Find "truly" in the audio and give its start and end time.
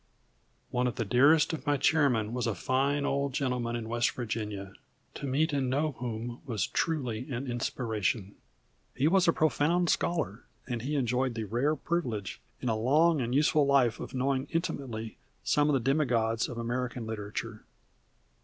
6.65-7.29